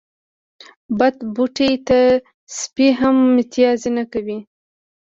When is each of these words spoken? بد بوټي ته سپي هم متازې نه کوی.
بد 0.97 1.15
بوټي 1.33 1.71
ته 1.87 1.99
سپي 2.59 2.87
هم 2.99 3.15
متازې 3.35 3.89
نه 3.97 4.03
کوی. 4.11 4.39